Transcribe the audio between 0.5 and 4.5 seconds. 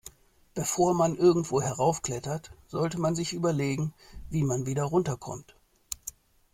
Bevor man irgendwo heraufklettert, sollte man sich überlegen, wie